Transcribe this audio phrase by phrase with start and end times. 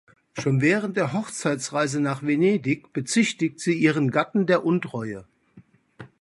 [0.33, 5.27] Schon während der Hochzeitsreise nach Venedig bezichtigt sie ihren Gatten der Untreue.